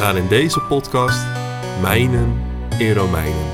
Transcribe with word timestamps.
Gaan 0.00 0.16
in 0.16 0.28
deze 0.28 0.60
podcast 0.60 1.26
mijnen 1.80 2.42
in 2.78 2.92
Romeinen. 2.92 3.46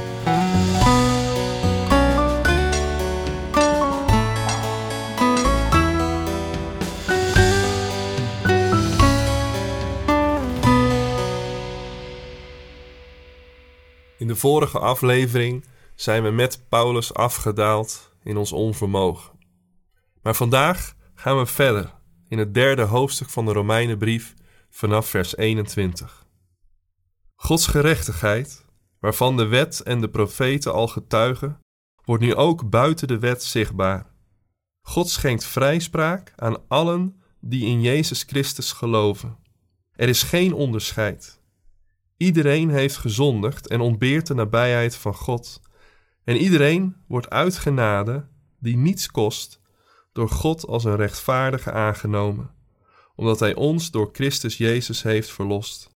In 14.19 14.27
de 14.27 14.37
vorige 14.37 14.79
aflevering 14.79 15.65
zijn 15.95 16.23
we 16.23 16.31
met 16.31 16.65
Paulus 16.69 17.15
afgedaald 17.15 18.13
in 18.23 18.37
ons 18.37 18.53
onvermogen. 18.53 19.39
Maar 20.23 20.35
vandaag 20.35 20.95
gaan 21.15 21.39
we 21.39 21.47
verder 21.47 21.95
in 22.29 22.39
het 22.39 22.55
derde 22.55 22.83
hoofdstuk 22.83 23.31
van 23.31 23.45
de 23.45 23.53
Romeinenbrief 23.53 24.35
vanaf 24.71 25.07
vers 25.07 25.37
21. 25.37 26.26
Gods 27.37 27.67
gerechtigheid, 27.67 28.65
waarvan 29.01 29.37
de 29.37 29.47
wet 29.47 29.81
en 29.81 30.01
de 30.01 30.09
profeten 30.09 30.73
al 30.73 30.89
getuigen, 30.89 31.59
wordt 32.05 32.23
nu 32.23 32.35
ook 32.35 32.71
buiten 32.71 33.09
de 33.09 33.19
wet 33.19 33.43
zichtbaar. 33.43 34.07
God 34.81 35.09
schenkt 35.09 35.45
vrijspraak 35.45 36.33
aan 36.37 36.69
allen 36.69 37.21
die 37.41 37.67
in 37.67 37.81
Jezus 37.81 38.23
Christus 38.23 38.73
geloven. 38.73 39.39
Er 39.93 40.09
is 40.09 40.23
geen 40.23 40.53
onderscheid. 40.53 41.41
Iedereen 42.17 42.71
heeft 42.71 42.97
gezondigd 42.97 43.69
en 43.69 43.81
ontbeert 43.81 44.27
de 44.27 44.35
nabijheid 44.35 44.97
van 44.97 45.15
God. 45.15 45.61
En 46.25 46.37
iedereen 46.37 46.97
wordt 47.09 47.31
uit 47.31 47.57
genade, 47.57 48.29
die 48.59 48.77
niets 48.77 49.11
kost, 49.11 49.61
door 50.13 50.29
God 50.29 50.67
als 50.67 50.85
een 50.85 50.97
rechtvaardige 50.97 51.73
aangenomen, 51.73 52.55
omdat 53.15 53.41
Hij 53.41 53.55
ons 53.55 53.91
door 53.91 54.09
Christus 54.13 54.57
Jezus 54.57 55.03
heeft 55.03 55.31
verlost. 55.31 55.96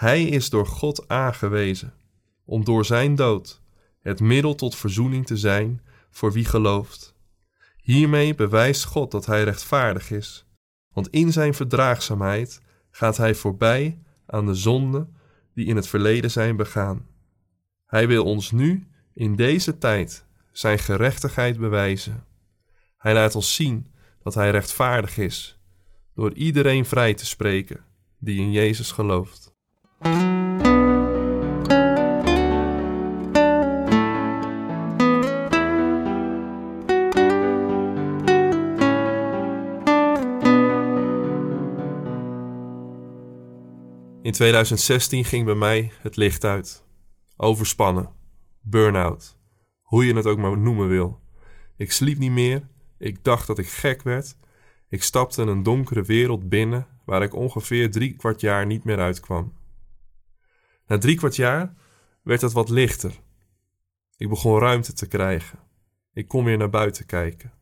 Hij 0.00 0.24
is 0.24 0.50
door 0.50 0.66
God 0.66 1.08
aangewezen, 1.08 1.94
om 2.44 2.64
door 2.64 2.84
Zijn 2.84 3.14
dood 3.14 3.60
het 4.00 4.20
middel 4.20 4.54
tot 4.54 4.76
verzoening 4.76 5.26
te 5.26 5.36
zijn 5.36 5.82
voor 6.10 6.32
wie 6.32 6.44
gelooft. 6.44 7.14
Hiermee 7.76 8.34
bewijst 8.34 8.84
God 8.84 9.10
dat 9.10 9.26
Hij 9.26 9.44
rechtvaardig 9.44 10.10
is, 10.10 10.46
want 10.92 11.08
in 11.08 11.32
Zijn 11.32 11.54
verdraagzaamheid 11.54 12.60
gaat 12.90 13.16
Hij 13.16 13.34
voorbij 13.34 14.02
aan 14.26 14.46
de 14.46 14.54
zonde 14.54 15.08
die 15.54 15.66
in 15.66 15.76
het 15.76 15.88
verleden 15.88 16.30
zijn 16.30 16.56
begaan. 16.56 17.06
Hij 17.86 18.08
wil 18.08 18.24
ons 18.24 18.50
nu, 18.50 18.88
in 19.14 19.36
deze 19.36 19.78
tijd, 19.78 20.24
zijn 20.52 20.78
gerechtigheid 20.78 21.58
bewijzen. 21.58 22.24
Hij 22.96 23.14
laat 23.14 23.34
ons 23.34 23.54
zien 23.54 23.86
dat 24.22 24.34
Hij 24.34 24.50
rechtvaardig 24.50 25.18
is, 25.18 25.58
door 26.14 26.32
iedereen 26.32 26.84
vrij 26.84 27.14
te 27.14 27.26
spreken 27.26 27.84
die 28.18 28.40
in 28.40 28.52
Jezus 28.52 28.92
gelooft. 28.92 29.58
In 30.02 30.16
2016 44.32 45.24
ging 45.24 45.44
bij 45.44 45.54
mij 45.54 45.92
het 46.00 46.16
licht 46.16 46.44
uit. 46.44 46.84
Overspannen, 47.36 48.12
burn-out, 48.60 49.38
hoe 49.82 50.06
je 50.06 50.14
het 50.14 50.26
ook 50.26 50.38
maar 50.38 50.58
noemen 50.58 50.88
wil. 50.88 51.20
Ik 51.76 51.92
sliep 51.92 52.18
niet 52.18 52.30
meer, 52.30 52.68
ik 52.98 53.24
dacht 53.24 53.46
dat 53.46 53.58
ik 53.58 53.68
gek 53.68 54.02
werd. 54.02 54.36
Ik 54.88 55.02
stapte 55.02 55.42
een 55.42 55.62
donkere 55.62 56.02
wereld 56.02 56.48
binnen 56.48 56.86
waar 57.04 57.22
ik 57.22 57.34
ongeveer 57.34 57.90
drie 57.90 58.16
kwart 58.16 58.40
jaar 58.40 58.66
niet 58.66 58.84
meer 58.84 58.98
uitkwam. 58.98 59.52
Na 60.90 60.98
drie 60.98 61.16
kwart 61.16 61.36
jaar 61.36 61.74
werd 62.22 62.40
het 62.40 62.52
wat 62.52 62.68
lichter. 62.68 63.12
Ik 64.16 64.28
begon 64.28 64.58
ruimte 64.58 64.92
te 64.92 65.06
krijgen. 65.06 65.58
Ik 66.12 66.28
kon 66.28 66.44
weer 66.44 66.56
naar 66.56 66.70
buiten 66.70 67.06
kijken. 67.06 67.52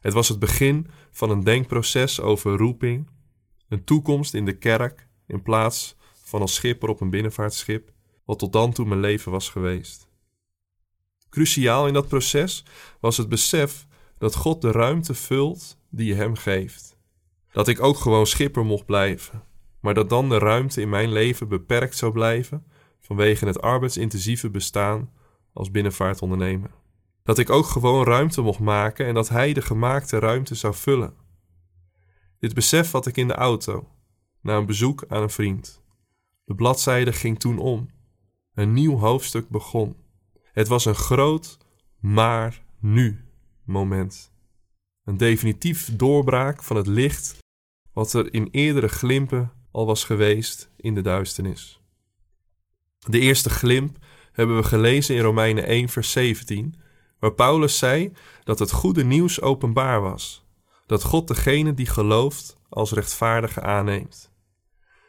Het 0.00 0.12
was 0.12 0.28
het 0.28 0.38
begin 0.38 0.86
van 1.10 1.30
een 1.30 1.44
denkproces 1.44 2.20
over 2.20 2.56
roeping, 2.56 3.10
een 3.68 3.84
toekomst 3.84 4.34
in 4.34 4.44
de 4.44 4.58
kerk 4.58 5.08
in 5.26 5.42
plaats 5.42 5.96
van 6.22 6.40
als 6.40 6.54
schipper 6.54 6.88
op 6.88 7.00
een 7.00 7.10
binnenvaartschip, 7.10 7.92
wat 8.24 8.38
tot 8.38 8.52
dan 8.52 8.72
toe 8.72 8.86
mijn 8.86 9.00
leven 9.00 9.32
was 9.32 9.48
geweest. 9.48 10.08
Cruciaal 11.30 11.86
in 11.86 11.92
dat 11.92 12.08
proces 12.08 12.64
was 13.00 13.16
het 13.16 13.28
besef 13.28 13.86
dat 14.18 14.34
God 14.34 14.60
de 14.60 14.70
ruimte 14.70 15.14
vult 15.14 15.78
die 15.90 16.06
je 16.06 16.14
hem 16.14 16.34
geeft. 16.34 16.96
Dat 17.52 17.68
ik 17.68 17.82
ook 17.82 17.96
gewoon 17.96 18.26
schipper 18.26 18.64
mocht 18.64 18.86
blijven, 18.86 19.44
maar 19.80 19.94
dat 19.94 20.08
dan 20.08 20.28
de 20.28 20.38
ruimte 20.38 20.80
in 20.80 20.88
mijn 20.88 21.12
leven 21.12 21.48
beperkt 21.48 21.96
zou 21.96 22.12
blijven 22.12 22.64
vanwege 23.00 23.46
het 23.46 23.60
arbeidsintensieve 23.60 24.50
bestaan 24.50 25.12
als 25.52 25.70
binnenvaartondernemer. 25.70 26.70
Dat 27.22 27.38
ik 27.38 27.50
ook 27.50 27.66
gewoon 27.66 28.04
ruimte 28.04 28.40
mocht 28.40 28.58
maken 28.58 29.06
en 29.06 29.14
dat 29.14 29.28
hij 29.28 29.52
de 29.52 29.62
gemaakte 29.62 30.18
ruimte 30.18 30.54
zou 30.54 30.74
vullen. 30.74 31.14
Dit 32.38 32.54
besef 32.54 32.90
had 32.90 33.06
ik 33.06 33.16
in 33.16 33.28
de 33.28 33.34
auto 33.34 33.88
na 34.40 34.56
een 34.56 34.66
bezoek 34.66 35.04
aan 35.08 35.22
een 35.22 35.30
vriend. 35.30 35.82
De 36.44 36.54
bladzijde 36.54 37.12
ging 37.12 37.38
toen 37.38 37.58
om. 37.58 37.90
Een 38.54 38.72
nieuw 38.72 38.96
hoofdstuk 38.96 39.48
begon. 39.48 39.96
Het 40.52 40.68
was 40.68 40.84
een 40.84 40.94
groot 40.94 41.58
maar 42.00 42.64
nu 42.80 43.24
moment. 43.64 44.32
Een 45.04 45.16
definitief 45.16 45.96
doorbraak 45.96 46.62
van 46.62 46.76
het 46.76 46.86
licht 46.86 47.38
wat 47.92 48.12
er 48.12 48.34
in 48.34 48.48
eerdere 48.50 48.88
glimpen 48.88 49.52
al 49.70 49.86
was 49.86 50.04
geweest 50.04 50.70
in 50.76 50.94
de 50.94 51.00
duisternis. 51.00 51.80
De 52.98 53.18
eerste 53.18 53.50
glimp 53.50 53.96
hebben 54.32 54.56
we 54.56 54.62
gelezen 54.62 55.14
in 55.14 55.22
Romeinen 55.22 55.64
1 55.66 55.88
vers 55.88 56.12
17, 56.12 56.74
waar 57.18 57.32
Paulus 57.32 57.78
zei 57.78 58.12
dat 58.44 58.58
het 58.58 58.70
goede 58.70 59.04
nieuws 59.04 59.40
openbaar 59.40 60.00
was, 60.00 60.44
dat 60.86 61.04
God 61.04 61.28
degene 61.28 61.74
die 61.74 61.86
gelooft 61.86 62.56
als 62.68 62.92
rechtvaardige 62.92 63.60
aanneemt. 63.60 64.32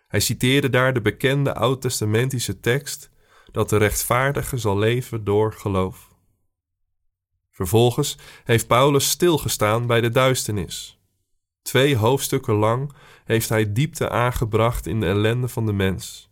Hij 0.07 0.19
citeerde 0.19 0.69
daar 0.69 0.93
de 0.93 1.01
bekende 1.01 1.53
oud-testamentische 1.53 2.59
tekst 2.59 3.09
dat 3.51 3.69
de 3.69 3.77
rechtvaardige 3.77 4.57
zal 4.57 4.77
leven 4.77 5.23
door 5.23 5.53
geloof. 5.53 6.09
Vervolgens 7.51 8.17
heeft 8.43 8.67
Paulus 8.67 9.09
stilgestaan 9.09 9.87
bij 9.87 10.01
de 10.01 10.09
duisternis. 10.09 11.00
Twee 11.61 11.95
hoofdstukken 11.95 12.55
lang 12.55 12.91
heeft 13.25 13.49
hij 13.49 13.73
diepte 13.73 14.09
aangebracht 14.09 14.87
in 14.87 14.99
de 14.99 15.05
ellende 15.05 15.47
van 15.47 15.65
de 15.65 15.73
mens. 15.73 16.29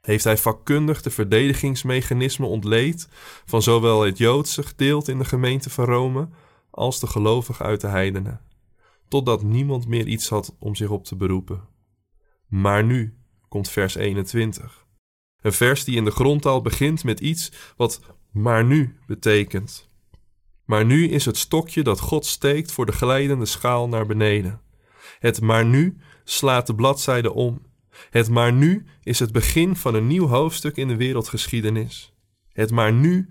Heeft 0.00 0.24
hij 0.24 0.38
vakkundig 0.38 1.02
de 1.02 1.10
verdedigingsmechanismen 1.10 2.48
ontleed 2.48 3.08
van 3.44 3.62
zowel 3.62 4.02
het 4.02 4.18
Joodse 4.18 4.62
gedeelte 4.62 5.10
in 5.10 5.18
de 5.18 5.24
gemeente 5.24 5.70
van 5.70 5.84
Rome 5.84 6.28
als 6.70 7.00
de 7.00 7.06
gelovigen 7.06 7.64
uit 7.64 7.80
de 7.80 7.86
heidenen, 7.86 8.40
totdat 9.08 9.42
niemand 9.42 9.86
meer 9.86 10.06
iets 10.06 10.28
had 10.28 10.56
om 10.58 10.74
zich 10.74 10.90
op 10.90 11.04
te 11.04 11.16
beroepen. 11.16 11.68
Maar 12.48 12.84
nu 12.84 13.16
komt 13.48 13.68
vers 13.68 13.94
21. 13.94 14.86
Een 15.40 15.52
vers 15.52 15.84
die 15.84 15.96
in 15.96 16.04
de 16.04 16.10
grondtaal 16.10 16.62
begint 16.62 17.04
met 17.04 17.20
iets 17.20 17.52
wat 17.76 18.00
maar 18.30 18.64
nu 18.64 18.98
betekent. 19.06 19.90
Maar 20.72 20.84
nu 20.84 21.08
is 21.08 21.24
het 21.24 21.36
stokje 21.36 21.82
dat 21.82 22.00
God 22.00 22.26
steekt 22.26 22.72
voor 22.72 22.86
de 22.86 22.92
glijdende 22.92 23.46
schaal 23.46 23.88
naar 23.88 24.06
beneden. 24.06 24.60
Het 25.18 25.40
maar 25.40 25.64
nu 25.64 25.96
slaat 26.24 26.66
de 26.66 26.74
bladzijde 26.74 27.32
om. 27.32 27.62
Het 28.10 28.30
maar 28.30 28.52
nu 28.52 28.86
is 29.02 29.18
het 29.18 29.32
begin 29.32 29.76
van 29.76 29.94
een 29.94 30.06
nieuw 30.06 30.26
hoofdstuk 30.26 30.76
in 30.76 30.88
de 30.88 30.96
wereldgeschiedenis. 30.96 32.14
Het 32.52 32.70
maar 32.70 32.92
nu 32.92 33.28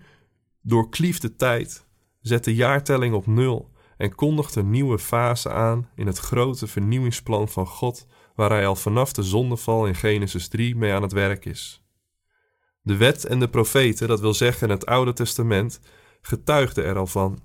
doorklieft 0.62 1.22
de 1.22 1.36
tijd, 1.36 1.86
zet 2.20 2.44
de 2.44 2.56
jaartelling 2.56 3.14
op 3.14 3.28
nul 3.28 3.72
en 3.98 4.16
kondigt 4.16 4.56
een 4.56 4.70
nieuwe 4.70 5.00
fase 5.00 5.50
aan 5.52 5.90
in 5.96 6.08
het 6.08 6.18
grote 6.18 6.68
vernieuwingsplan 6.68 7.50
van 7.50 7.68
God 7.68 8.08
waar 8.36 8.50
hij 8.50 8.68
al 8.68 8.76
vanaf 8.76 9.14
de 9.14 9.24
zondeval 9.24 9.86
in 9.86 9.96
Genesis 9.96 10.48
3 10.48 10.76
mee 10.76 10.94
aan 10.94 11.02
het 11.02 11.12
werk 11.12 11.46
is. 11.46 11.84
De 12.82 12.98
wet 12.98 13.26
en 13.26 13.40
de 13.40 13.50
profeten, 13.50 14.08
dat 14.08 14.20
wil 14.20 14.34
zeggen 14.34 14.70
het 14.70 14.86
Oude 14.86 15.14
Testament, 15.14 15.80
getuigden 16.22 16.86
er 16.86 16.98
al 16.98 17.08
van. 17.08 17.40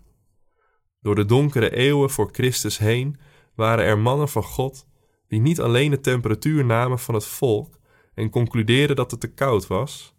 Door 1.01 1.15
de 1.15 1.25
donkere 1.25 1.77
eeuwen 1.77 2.11
voor 2.11 2.29
Christus 2.33 2.79
heen 2.79 3.19
waren 3.55 3.85
er 3.85 3.99
mannen 3.99 4.29
van 4.29 4.43
God 4.43 4.87
die 5.29 5.41
niet 5.41 5.61
alleen 5.61 5.91
de 5.91 6.01
temperatuur 6.01 6.65
namen 6.65 6.99
van 6.99 7.15
het 7.15 7.25
volk 7.25 7.79
en 8.15 8.31
concludeerden 8.31 8.97
dat 8.97 9.11
het 9.11 9.21
te 9.21 9.33
koud 9.33 9.67
was, 9.67 10.15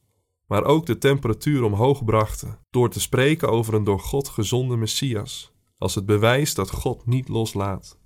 maar 0.45 0.63
ook 0.63 0.85
de 0.85 0.97
temperatuur 0.97 1.63
omhoog 1.63 2.05
brachten 2.05 2.59
door 2.69 2.89
te 2.89 2.99
spreken 2.99 3.49
over 3.49 3.73
een 3.73 3.83
door 3.83 3.99
God 3.99 4.27
gezonde 4.27 4.77
Messias, 4.77 5.51
als 5.77 5.95
het 5.95 6.05
bewijs 6.05 6.53
dat 6.53 6.71
God 6.71 7.05
niet 7.05 7.27
loslaat. 7.27 7.99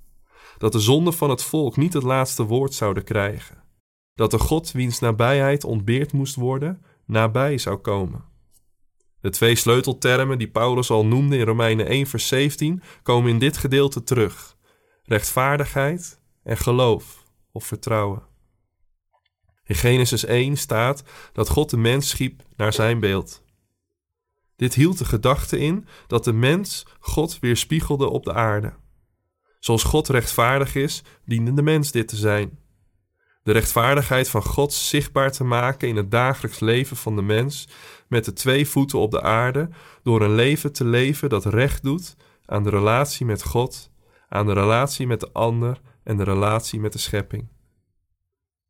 Dat 0.57 0.71
de 0.71 0.79
zonden 0.79 1.13
van 1.13 1.29
het 1.29 1.43
volk 1.43 1.77
niet 1.77 1.93
het 1.93 2.03
laatste 2.03 2.43
woord 2.43 2.73
zouden 2.73 3.03
krijgen. 3.03 3.63
Dat 4.13 4.31
de 4.31 4.39
God 4.39 4.71
wiens 4.71 4.99
nabijheid 4.99 5.63
ontbeerd 5.63 6.13
moest 6.13 6.35
worden, 6.35 6.83
nabij 7.05 7.57
zou 7.57 7.77
komen. 7.77 8.23
De 9.21 9.29
twee 9.29 9.55
sleuteltermen 9.55 10.37
die 10.37 10.49
Paulus 10.49 10.89
al 10.89 11.05
noemde 11.05 11.37
in 11.37 11.45
Romeinen 11.45 11.85
1 11.85 12.07
vers 12.07 12.27
17 12.27 12.81
komen 13.03 13.29
in 13.29 13.39
dit 13.39 13.57
gedeelte 13.57 14.03
terug. 14.03 14.57
Rechtvaardigheid 15.03 16.21
en 16.43 16.57
geloof 16.57 17.23
of 17.51 17.65
vertrouwen. 17.65 18.23
In 19.63 19.75
Genesis 19.75 20.25
1 20.25 20.57
staat 20.57 21.03
dat 21.33 21.49
God 21.49 21.69
de 21.69 21.77
mens 21.77 22.09
schiep 22.09 22.43
naar 22.55 22.73
zijn 22.73 22.99
beeld. 22.99 23.43
Dit 24.55 24.73
hield 24.73 24.97
de 24.97 25.05
gedachte 25.05 25.59
in 25.59 25.87
dat 26.07 26.23
de 26.23 26.33
mens 26.33 26.85
God 26.99 27.39
weerspiegelde 27.39 28.09
op 28.09 28.23
de 28.23 28.33
aarde. 28.33 28.73
Zoals 29.59 29.83
God 29.83 30.07
rechtvaardig 30.07 30.75
is, 30.75 31.03
diende 31.25 31.53
de 31.53 31.61
mens 31.61 31.91
dit 31.91 32.07
te 32.07 32.15
zijn. 32.15 32.59
De 33.43 33.51
rechtvaardigheid 33.51 34.29
van 34.29 34.43
God 34.43 34.73
zichtbaar 34.73 35.31
te 35.31 35.43
maken 35.43 35.87
in 35.87 35.95
het 35.95 36.11
dagelijks 36.11 36.59
leven 36.59 36.97
van 36.97 37.15
de 37.15 37.21
mens 37.21 37.67
met 38.07 38.25
de 38.25 38.33
twee 38.33 38.67
voeten 38.67 38.99
op 38.99 39.11
de 39.11 39.21
aarde, 39.21 39.69
door 40.03 40.21
een 40.21 40.35
leven 40.35 40.71
te 40.73 40.85
leven 40.85 41.29
dat 41.29 41.45
recht 41.45 41.83
doet 41.83 42.15
aan 42.45 42.63
de 42.63 42.69
relatie 42.69 43.25
met 43.25 43.43
God, 43.43 43.91
aan 44.29 44.45
de 44.45 44.53
relatie 44.53 45.07
met 45.07 45.19
de 45.19 45.29
ander 45.31 45.81
en 46.03 46.17
de 46.17 46.23
relatie 46.23 46.79
met 46.79 46.93
de 46.93 46.99
schepping. 46.99 47.47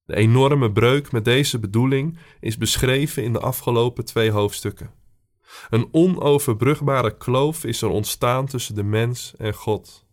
De 0.06 0.16
enorme 0.16 0.72
breuk 0.72 1.12
met 1.12 1.26
deze 1.26 1.60
bedoeling 1.60 2.18
is 2.40 2.58
beschreven 2.58 3.24
in 3.24 3.34
de 3.34 3.40
afgelopen 3.40 4.06
twee 4.06 4.32
hoofdstukken. 4.32 4.92
Een 5.70 5.88
onoverbrugbare 5.92 7.18
kloof 7.18 7.64
is 7.64 7.82
er 7.82 7.90
ontstaan 7.90 8.46
tussen 8.46 8.76
de 8.76 8.84
mens 8.84 9.34
en 9.38 9.54
God, 9.54 10.06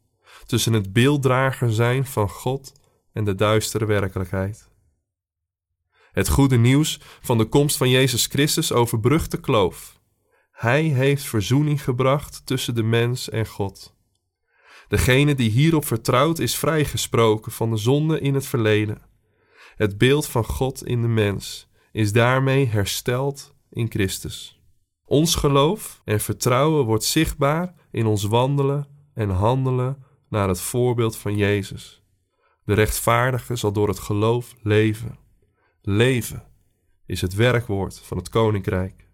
tussen 0.46 0.72
het 0.72 0.92
beelddrager 0.92 1.72
zijn 1.72 2.06
van 2.06 2.28
God 2.28 2.72
en 3.18 3.24
de 3.24 3.34
duistere 3.34 3.84
werkelijkheid. 3.84 4.68
Het 6.12 6.28
goede 6.28 6.56
nieuws 6.56 7.00
van 7.20 7.38
de 7.38 7.44
komst 7.44 7.76
van 7.76 7.90
Jezus 7.90 8.26
Christus 8.26 8.72
overbrugt 8.72 9.30
de 9.30 9.40
kloof. 9.40 10.00
Hij 10.50 10.82
heeft 10.82 11.22
verzoening 11.22 11.84
gebracht 11.84 12.46
tussen 12.46 12.74
de 12.74 12.82
mens 12.82 13.28
en 13.28 13.46
God. 13.46 13.94
Degene 14.88 15.34
die 15.34 15.50
hierop 15.50 15.84
vertrouwt 15.84 16.38
is 16.38 16.56
vrijgesproken 16.56 17.52
van 17.52 17.70
de 17.70 17.76
zonde 17.76 18.20
in 18.20 18.34
het 18.34 18.46
verleden. 18.46 19.02
Het 19.76 19.98
beeld 19.98 20.26
van 20.26 20.44
God 20.44 20.84
in 20.84 21.00
de 21.02 21.08
mens 21.08 21.68
is 21.92 22.12
daarmee 22.12 22.66
hersteld 22.66 23.54
in 23.70 23.90
Christus. 23.90 24.62
Ons 25.04 25.34
geloof 25.34 26.00
en 26.04 26.20
vertrouwen 26.20 26.84
wordt 26.84 27.04
zichtbaar 27.04 27.74
in 27.90 28.06
ons 28.06 28.24
wandelen 28.24 28.88
en 29.14 29.30
handelen 29.30 30.04
naar 30.28 30.48
het 30.48 30.60
voorbeeld 30.60 31.16
van 31.16 31.36
Jezus. 31.36 31.97
De 32.68 32.74
rechtvaardige 32.74 33.56
zal 33.56 33.72
door 33.72 33.88
het 33.88 33.98
geloof 33.98 34.54
leven. 34.62 35.18
Leven 35.82 36.44
is 37.06 37.20
het 37.20 37.34
werkwoord 37.34 38.00
van 38.00 38.16
het 38.16 38.28
koninkrijk. 38.28 39.08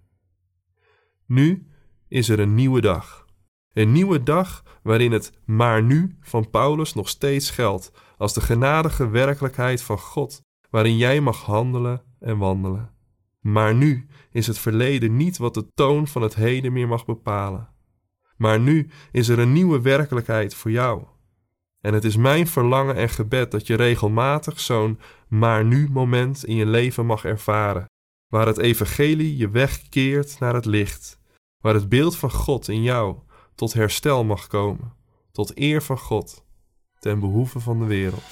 Nu 1.27 1.67
is 2.09 2.29
er 2.29 2.41
een 2.41 2.55
nieuwe 2.55 2.81
dag. 2.81 3.27
Een 3.73 3.93
nieuwe 3.93 4.23
dag 4.23 4.63
waarin 4.83 5.13
het 5.13 5.33
maar 5.45 5.83
nu 5.83 6.17
van 6.21 6.51
Paulus 6.51 6.95
nog 6.95 7.09
steeds 7.09 7.51
geldt 7.51 7.93
als 8.17 8.35
de 8.35 8.41
genadige 8.41 9.09
werkelijkheid 9.09 9.83
van 9.83 9.99
God, 9.99 10.43
waarin 10.71 10.97
jij 10.97 11.21
mag 11.21 11.43
handelen 11.43 12.03
en 12.21 12.39
wandelen. 12.39 12.95
Maar 13.41 13.75
nu 13.75 14.07
is 14.31 14.47
het 14.47 14.59
verleden 14.59 15.17
niet 15.17 15.37
wat 15.37 15.55
de 15.55 15.73
toon 15.75 16.07
van 16.07 16.23
het 16.23 16.35
heden 16.35 16.73
meer 16.73 16.89
mag 16.89 17.05
bepalen. 17.05 17.69
Maar 18.37 18.61
nu 18.61 18.91
is 19.13 19.29
er 19.29 19.39
een 19.39 19.53
nieuwe 19.53 19.81
werkelijkheid 19.81 20.55
voor 20.55 20.71
jou. 20.71 21.13
En 21.85 21.95
het 21.95 22.05
is 22.05 22.17
mijn 22.17 22.47
verlangen 22.47 22.97
en 22.97 23.09
gebed 23.09 23.51
dat 23.51 23.67
je 23.67 23.75
regelmatig 23.75 24.61
zo'n 24.61 24.99
maar 25.29 25.65
nu 25.65 25.89
moment 25.91 26.45
in 26.45 26.55
je 26.55 26.67
leven 26.67 27.07
mag 27.07 27.25
ervaren, 27.25 27.85
waar 28.29 28.47
het 28.47 28.59
evangelie 28.59 29.37
je 29.37 29.51
wegkeert 29.51 30.39
naar 30.39 30.55
het 30.55 30.65
licht, 30.65 31.19
waar 31.63 31.75
het 31.75 31.89
beeld 31.89 32.17
van 32.17 32.31
God 32.31 32.69
in 32.69 32.83
jou 32.83 33.17
tot 33.55 33.73
herstel 33.73 34.25
mag 34.25 34.47
komen, 34.47 34.93
tot 35.33 35.59
eer 35.59 35.83
van 35.83 35.99
God, 35.99 36.45
ten 36.99 37.21
behoeve 37.21 37.61
van 37.61 37.79
de 37.79 37.87
wereld. 37.87 38.23